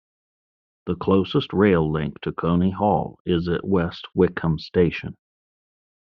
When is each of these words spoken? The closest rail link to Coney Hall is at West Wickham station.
The 0.87 0.95
closest 0.95 1.53
rail 1.53 1.91
link 1.91 2.19
to 2.21 2.31
Coney 2.31 2.71
Hall 2.71 3.19
is 3.23 3.47
at 3.47 3.63
West 3.63 4.07
Wickham 4.15 4.57
station. 4.57 5.15